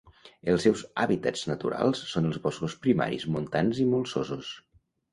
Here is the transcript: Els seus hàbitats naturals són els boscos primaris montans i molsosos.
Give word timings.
Els 0.53 0.63
seus 0.67 0.81
hàbitats 1.03 1.43
naturals 1.51 2.03
són 2.15 2.31
els 2.31 2.41
boscos 2.49 2.79
primaris 2.87 3.31
montans 3.39 3.87
i 3.87 3.91
molsosos. 3.95 4.55